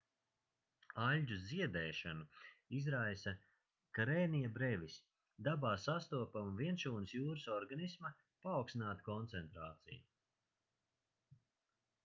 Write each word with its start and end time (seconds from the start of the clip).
aļģu 1.07 1.35
ziedēšanu 1.49 2.23
izraisa 2.77 3.33
karenia 3.97 4.49
brevis 4.55 4.95
dabā 5.47 5.73
sastopama 5.83 6.55
vienšūnas 6.63 7.13
jūras 7.17 7.45
organisma 7.57 8.13
paaugstināta 8.47 9.07
koncentrācija 9.11 10.01